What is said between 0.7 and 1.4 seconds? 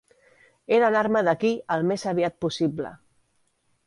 d'anar-me